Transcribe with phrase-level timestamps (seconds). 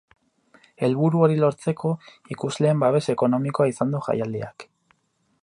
[0.87, 1.91] Helburu hori lortzeko,
[2.37, 4.67] ikusleen babes ekonomikoa izan du jaialdiak.